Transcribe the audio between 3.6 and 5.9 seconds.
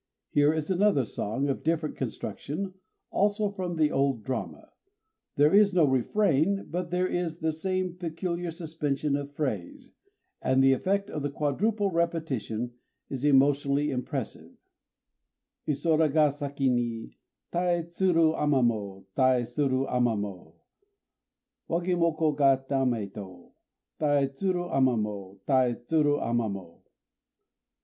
the old drama: there is no